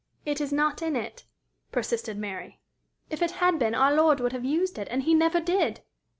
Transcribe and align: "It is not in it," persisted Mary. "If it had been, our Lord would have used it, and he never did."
"It 0.25 0.41
is 0.41 0.51
not 0.51 0.81
in 0.81 0.95
it," 0.95 1.25
persisted 1.71 2.17
Mary. 2.17 2.59
"If 3.11 3.21
it 3.21 3.33
had 3.37 3.59
been, 3.59 3.75
our 3.75 3.93
Lord 3.93 4.19
would 4.19 4.31
have 4.33 4.43
used 4.43 4.79
it, 4.79 4.87
and 4.89 5.03
he 5.03 5.13
never 5.13 5.39
did." 5.39 5.83